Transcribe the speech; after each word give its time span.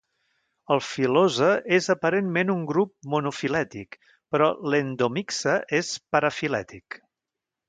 El 0.75 0.79
filosa 0.85 1.49
és 1.77 1.89
aparentment 1.95 2.53
un 2.53 2.63
grup 2.71 2.93
monofilètic, 3.15 3.99
però 4.37 4.49
l'endomyxa 4.73 5.55
és 5.83 5.93
parafilètic. 6.17 6.99